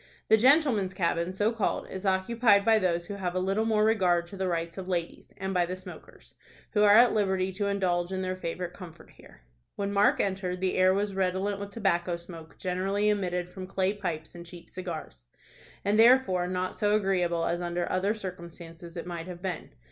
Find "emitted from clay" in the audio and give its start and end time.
13.09-13.93